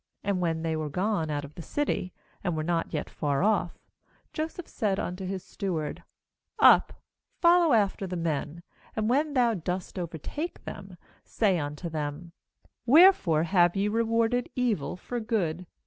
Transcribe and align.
4And 0.25 0.39
when 0.39 0.63
they 0.63 0.75
were 0.75 0.89
gone 0.89 1.29
out 1.29 1.45
of 1.45 1.53
the 1.53 1.61
city, 1.61 2.11
and 2.43 2.57
were 2.57 2.63
not 2.63 2.91
yet 2.91 3.07
far 3.07 3.43
off, 3.43 3.77
Joseph 4.33 4.67
said 4.67 4.99
unto 4.99 5.27
his 5.27 5.43
stew 5.43 5.77
ard: 5.77 6.03
'Up, 6.57 6.93
follow 7.39 7.73
after 7.73 8.07
the 8.07 8.15
men; 8.15 8.63
and 8.95 9.11
when 9.11 9.35
thou 9.35 9.53
dost 9.53 9.99
overtake 9.99 10.65
them, 10.65 10.97
say 11.23 11.59
unto 11.59 11.87
them: 11.87 12.31
Wherefore 12.87 13.43
have 13.43 13.75
ye 13.75 13.87
re 13.89 14.01
warded 14.01 14.49
evil 14.55 14.97
for 14.97 15.19
good? 15.19 15.67